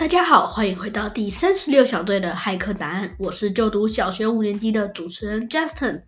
[0.00, 3.14] 大家好，欢迎回到第三十六小队的骇客答案。
[3.18, 6.00] 我是就读小学五年级的主持人 Justin。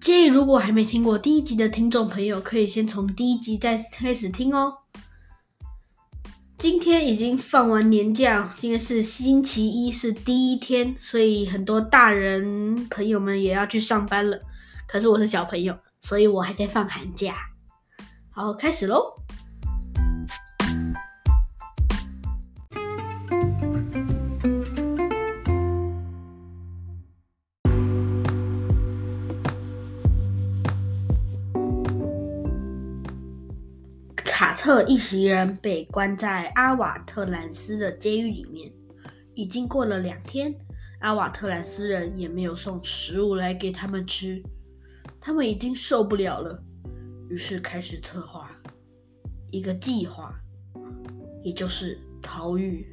[0.00, 4.78] 建议如果还没听过第一集的听众朋友，可以先从第一集再开始听哦。
[6.58, 14.36] 今天已经放完年假，今天是星期一，是第一天，所以很多大人朋友们也要去上班了。
[14.88, 17.36] 可是我是小朋友，所以我还在放寒假。
[18.30, 19.14] 好，开始喽。
[34.38, 38.72] 卡特一行人被关在阿瓦特兰斯的监狱里面，
[39.34, 40.54] 已经过了两天，
[41.00, 44.40] 阿瓦特兰斯人也没有送食物来给他们吃，
[45.20, 46.56] 他们已经受不了了，
[47.28, 48.48] 于是开始策划
[49.50, 50.32] 一个计划，
[51.42, 52.86] 也就是逃狱。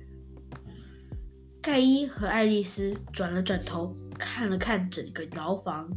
[1.61, 5.87] 盖伊和爱丽丝转了转头，看了看整个牢房，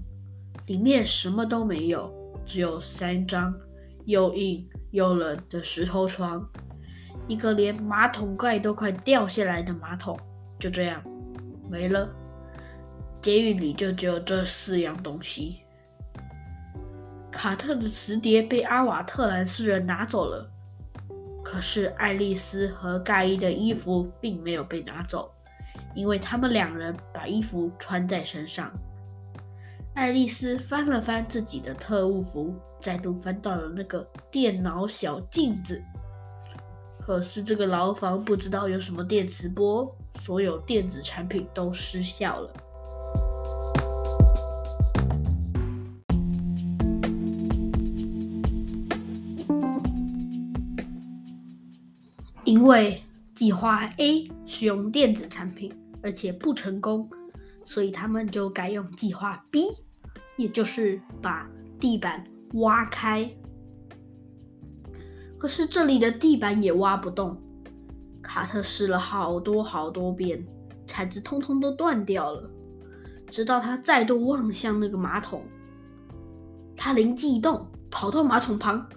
[0.66, 2.12] 里面什么都没有，
[2.44, 3.58] 只有三张
[4.04, 4.68] 又硬。
[4.90, 6.46] 又冷的石头床，
[7.26, 10.18] 一个连马桶盖都快掉下来的马桶，
[10.58, 11.02] 就这样
[11.70, 12.08] 没了。
[13.20, 15.58] 监狱里就只有这四样东西。
[17.30, 20.50] 卡特的磁碟被阿瓦特兰斯人拿走了，
[21.44, 25.30] 可是爱丽丝和盖伊的衣服并没有被拿走，
[25.94, 28.72] 因为他们两人把衣服穿在身上。
[29.98, 35.82] 爱丽丝翻了翻自己的特务服，再度翻到了那个电脑小镜子。
[37.00, 42.52] 可是这个牢房不知道有什么电磁波，所有电子产品都失效了。
[52.44, 53.02] 因为
[53.34, 57.10] 计划 A 使用电子产品，而且不成功，
[57.64, 59.64] 所以他们就改用计划 B。
[60.38, 61.46] 也就是把
[61.78, 63.28] 地板挖开，
[65.36, 67.36] 可是这里的地板也挖不动。
[68.22, 70.46] 卡特试了好多好多遍，
[70.86, 72.48] 铲子通通都断掉了。
[73.28, 75.44] 直到他再度望向那个马桶，
[76.76, 78.88] 他灵机一动，跑到马桶旁，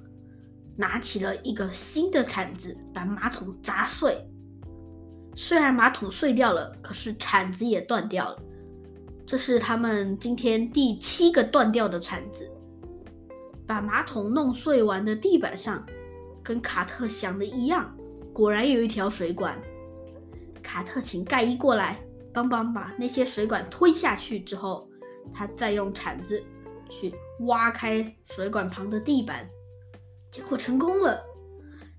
[0.75, 4.25] 拿起了一个新的铲子，把马桶砸碎。
[5.33, 8.39] 虽然马桶碎掉了，可是铲子也断掉了。
[9.31, 12.51] 这是他们今天第七个断掉的铲子。
[13.65, 15.85] 把马桶弄碎完的地板上，
[16.43, 17.95] 跟卡特想的一样，
[18.33, 19.57] 果然有一条水管。
[20.61, 22.03] 卡特请盖伊过来
[22.33, 24.85] 帮帮，把那些水管推下去之后，
[25.33, 26.43] 他再用铲子
[26.89, 27.15] 去
[27.45, 29.49] 挖开水管旁的地板，
[30.29, 31.23] 结果成功了。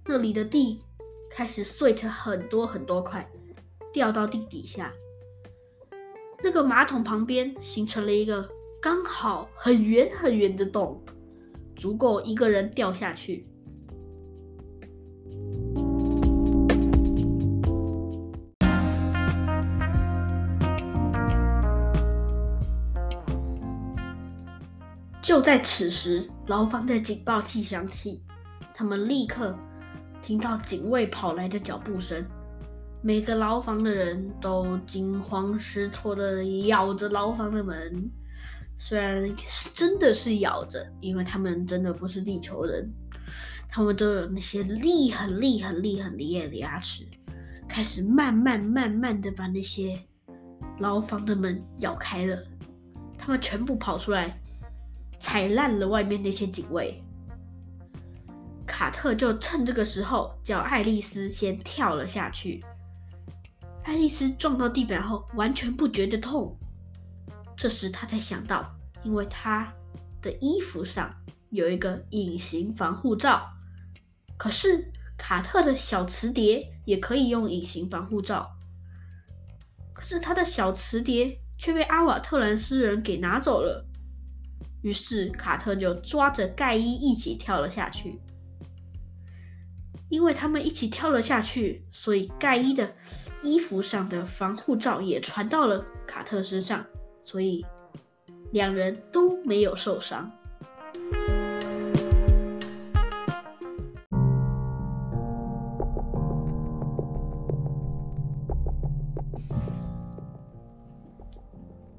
[0.04, 0.82] 那里的地
[1.31, 3.26] 开始碎成很多很多块，
[3.91, 4.93] 掉到地底下。
[6.44, 8.48] 那个马桶旁边形成了一个
[8.80, 11.00] 刚好很圆很圆的洞，
[11.76, 13.47] 足够一个人掉下去。
[25.22, 28.20] 就在此时，牢房的警报器响起，
[28.75, 29.56] 他们立刻
[30.20, 32.26] 听到警卫跑来的脚步声。
[33.04, 38.08] 每个牢房的人都惊慌失措的咬着牢房的门，
[38.78, 42.88] 虽然是真的是咬着，因为他们真的不是地球人，
[43.68, 47.04] 他们都有那些利很利很利很利的牙齿，
[47.68, 50.00] 开始慢慢慢慢的把那些
[50.78, 52.38] 牢房的门咬开了，
[53.19, 54.40] 他们全部跑出来，
[55.19, 57.02] 踩烂了外面那些警卫。
[58.64, 62.62] 卡特就趁这个时候叫爱丽丝先跳了下去。
[63.84, 66.56] 爱丽丝撞到地板后完全不觉得痛，
[67.56, 69.72] 这时她才想到，因为她
[70.20, 71.14] 的衣服上
[71.50, 73.50] 有一个隐形防护罩，
[74.37, 78.50] 可是卡特的小磁碟也可以用隐形防护罩，
[79.93, 83.87] 可是他的小磁碟却被阿瓦特兰斯人给拿走了，
[84.82, 88.20] 于是卡特就抓着盖伊一起跳了下去，
[90.12, 92.93] 因为他们一起跳了下去，所以盖伊的。
[93.43, 96.85] 衣服上的防护罩也传到了卡特身上，
[97.25, 97.64] 所以
[98.53, 100.31] 两人都没有受伤。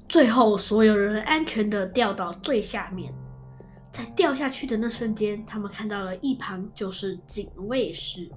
[0.08, 3.12] 最后，所有人安全的掉到最下面，
[3.94, 8.28] 在掉下去的那瞬间，他们看到了一旁就是警卫室。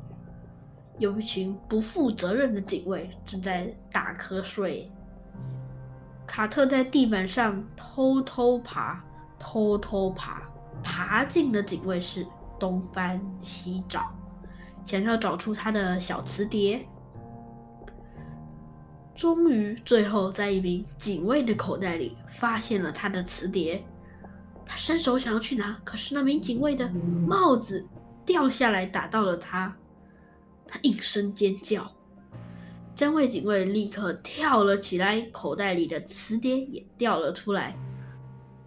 [1.00, 4.92] 有一群不负责任的警卫正在打瞌睡。
[6.28, 9.04] 卡特在地板上偷偷爬，
[9.40, 10.44] 偷偷爬，
[10.84, 12.24] 爬进了警卫室，
[12.60, 14.12] 东翻西找，
[14.84, 16.86] 想要找出他的小磁碟。
[19.16, 23.84] 终于，最后在一名警卫的口袋里发现了他的磁碟。
[24.68, 27.86] 他伸手想要去拿，可是那名警卫的帽子
[28.26, 29.76] 掉下来打到了他，
[30.68, 31.90] 他应声尖叫。
[32.96, 37.78] 三位警卫立刻跳了起来，口袋里的磁碟也掉了出来。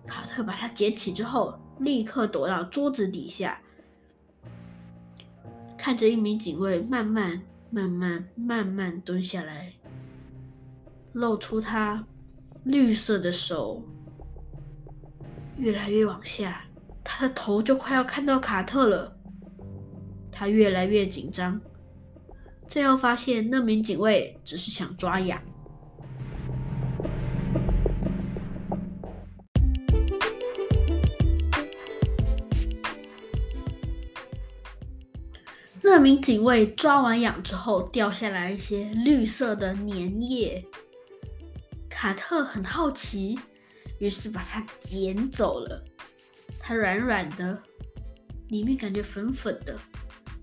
[0.07, 3.61] 卡特把它捡起之后，立刻躲到桌子底下，
[5.77, 9.73] 看着一名警卫慢慢、慢慢、慢慢蹲下来，
[11.13, 12.05] 露出他
[12.65, 13.83] 绿色的手。
[15.57, 16.65] 越来越往下，
[17.05, 19.17] 他的头就快要看到卡特了。
[20.33, 21.61] 他越来越紧张，
[22.67, 25.39] 最后发现那名警卫只是想抓痒。
[35.83, 40.65] 那名警卫抓完痒之后，掉下来一些绿色的粘液。
[41.89, 43.39] 卡特很好奇。
[44.01, 45.85] 于是把它捡走了，
[46.59, 47.63] 它软软的，
[48.49, 49.79] 里面感觉粉粉的。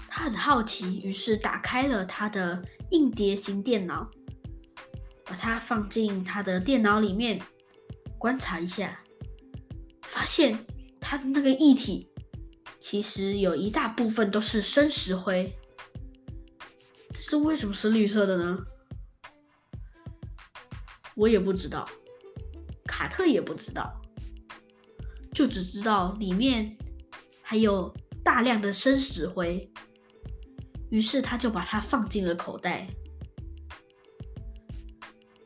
[0.08, 4.10] 他很好奇，于是打开了他的硬碟型电脑，
[5.24, 7.40] 把它放进他的电脑里面
[8.18, 9.00] 观察一下，
[10.02, 10.58] 发现
[11.00, 12.10] 它的那个液体
[12.80, 15.56] 其实有一大部分都是生石灰。
[17.12, 18.58] 但是为什么是绿色的呢？
[21.16, 21.88] 我也不知道。
[22.98, 23.94] 卡特也不知道，
[25.32, 26.76] 就只知道里面
[27.44, 29.72] 还有大量的生石灰，
[30.90, 32.88] 于是他就把它放进了口袋。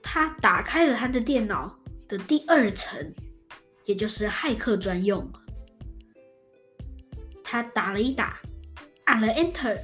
[0.01, 1.77] 他打开了他的电脑
[2.07, 3.13] 的第二层，
[3.83, 5.29] 也就是骇客专用。
[7.43, 8.39] 他打了一打，
[9.03, 9.77] 按了 Enter，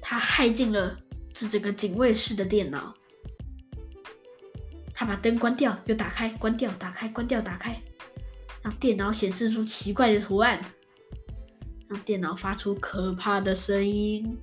[0.00, 0.98] 他害进了
[1.34, 2.94] 这整个警卫室的电脑。
[4.94, 7.82] 他把灯关掉，又打开，关掉，打开，关掉，打开，
[8.62, 10.64] 让电脑显示出奇怪的图案，
[11.88, 14.38] 让电脑发出可怕的声音。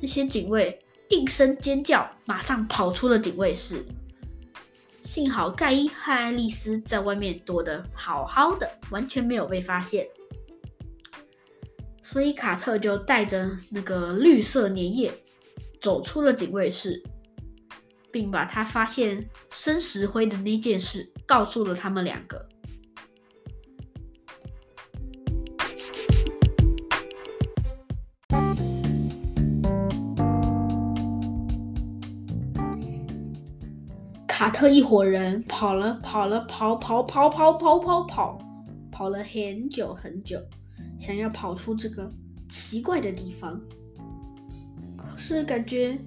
[0.00, 0.78] 那些警卫
[1.08, 3.84] 应声尖叫，马上跑出了警卫室。
[5.00, 10.06] 幸好盖伊和爱丽丝在外面躲得好好的，完全没有被发现。
[12.02, 15.12] 所以卡特就带着那个绿色粘液
[15.80, 17.02] 走出了警卫室。
[18.16, 22.48] 并把他发现生石灰的那件事告诉了他们两个。
[34.26, 38.38] 卡特一伙人跑了跑了跑跑跑跑跑跑跑，
[38.90, 40.40] 跑了很久很久，
[40.98, 42.10] 想要跑出这个
[42.48, 43.60] 奇怪的地方，
[44.96, 45.98] 可是感觉。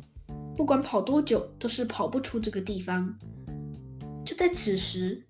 [0.59, 3.17] 不管跑多久，都是跑不出这个地方。
[4.25, 5.23] 就在此时，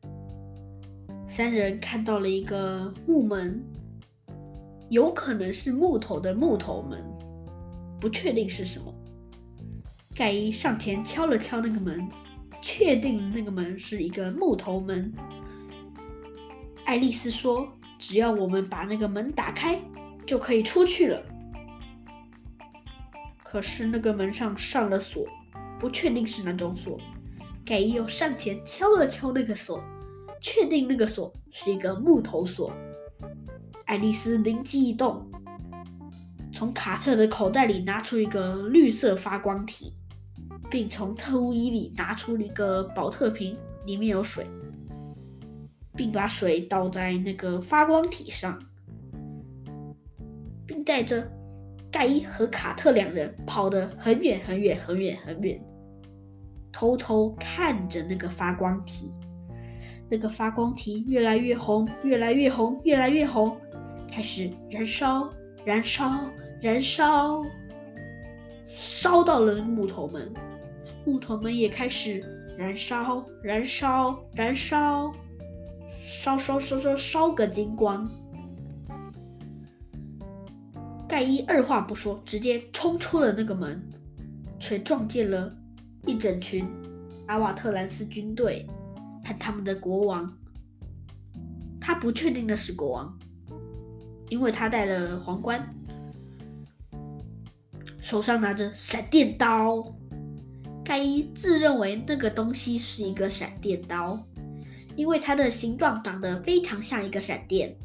[1.28, 3.64] 三人看到了一个木门，
[4.90, 7.00] 有可能是木头的木头门，
[8.02, 8.92] 不确定是什么。
[10.16, 12.10] 盖伊上前敲了敲那个门，
[12.60, 15.14] 确定那个门是一个木头门。
[16.86, 19.80] 爱丽丝说：“只要我们把那个门打开，
[20.26, 21.24] 就可以出去了。”
[23.52, 25.26] 可是那个门上上了锁，
[25.80, 27.00] 不确定是哪种锁。
[27.66, 29.84] 盖伊又上前敲了敲那个锁，
[30.40, 32.72] 确定那个锁是一个木头锁。
[33.86, 35.28] 爱丽丝灵机一动，
[36.54, 39.96] 从卡特的口袋里拿出一个绿色发光体，
[40.70, 44.46] 并从特务衣里拿出了一个保特瓶，里面有水，
[45.96, 48.62] 并把水倒在那个发光体上，
[50.68, 51.39] 并带着。
[51.92, 55.60] 盖伊和卡特两人跑得很远很远很远很远，
[56.72, 59.12] 偷偷看着那个发光体。
[60.12, 63.56] 那个发光体越来越红，越来越红，越来越红，
[64.12, 65.30] 开始燃烧，
[65.64, 66.26] 燃烧，
[66.62, 67.44] 燃烧，
[68.68, 70.34] 烧到了木头门。
[71.06, 72.24] 木头门也开始
[72.58, 75.12] 燃烧，燃烧，燃烧，
[76.02, 78.10] 烧烧烧烧烧个精光。
[81.20, 83.78] 盖伊二话不说，直接冲出了那个门，
[84.58, 85.54] 却撞见了
[86.06, 86.66] 一整群
[87.26, 88.66] 阿瓦特兰斯军队
[89.26, 90.34] 和他们的国王。
[91.78, 93.20] 他不确定的是国王，
[94.30, 95.62] 因为他戴了皇冠。
[98.00, 99.94] 手上拿着闪电刀。
[100.86, 104.26] 盖伊自认为那个东西是一个闪电刀，
[104.96, 107.76] 因为它的形状长得非常像一个闪电。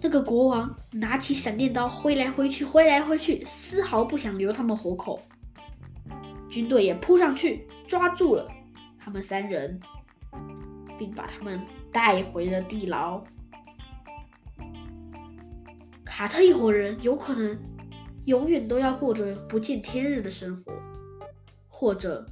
[0.00, 5.20] 那个国王拿起闪电刀挥来挥去，挥来挥去，丝毫不想留他们活口。
[6.48, 8.48] 军队也扑上去抓住了
[8.98, 9.80] 他们三人，
[10.98, 11.60] 并把他们
[11.92, 13.22] 带回了地牢。
[16.04, 17.58] 卡特一伙人有可能。
[18.24, 20.72] 永远都要过着不见天日的生活，
[21.66, 22.26] 或者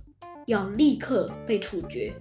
[0.44, 2.12] 要立刻被处决。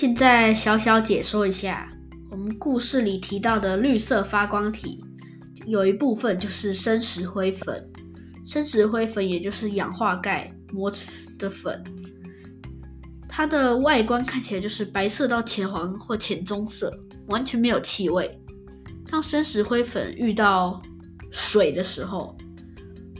[0.00, 1.90] 现在小小解说一下，
[2.30, 5.04] 我们故事里提到的绿色发光体，
[5.66, 7.84] 有一部分就是生石灰粉。
[8.46, 11.82] 生石灰粉也就是氧化钙磨成的粉。
[13.28, 18.40] 它的外观看起来就是白色到浅黄或浅棕色，完全没有气味。
[19.10, 20.80] 当生石灰粉遇到
[21.32, 22.36] 水的时候，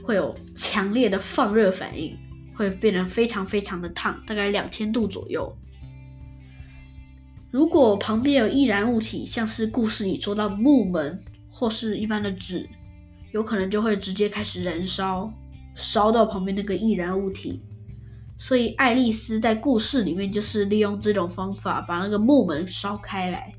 [0.01, 2.17] 会有强烈的放热反应，
[2.55, 5.53] 会变得非常非常的烫，大概两千度左右。
[7.51, 12.69] 如果旁边有易燃物体，像是故事里说到木门或是一般的纸，
[13.31, 15.31] 有可能就会直接开始燃烧，
[15.73, 17.61] 烧到旁边那个易燃物体。
[18.37, 23.51] 所以，爱丽丝在故事里面就是利用这种方法把那个木门烧开来。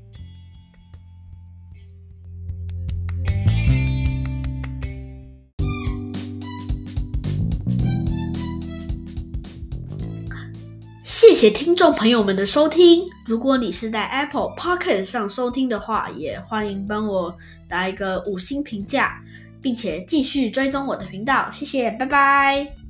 [11.21, 13.07] 谢谢听众朋友们的收听。
[13.27, 17.37] 如果你是在 Apple Pocket 上收听的话，也欢迎帮我
[17.69, 19.21] 打一个五星评价，
[19.61, 21.47] 并且继续追踪我的频道。
[21.51, 22.80] 谢谢，拜拜。